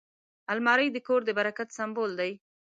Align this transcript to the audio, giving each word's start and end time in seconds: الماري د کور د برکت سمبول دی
الماري 0.53 0.87
د 0.91 0.97
کور 1.07 1.21
د 1.25 1.29
برکت 1.39 1.69
سمبول 1.77 2.11
دی 2.19 2.31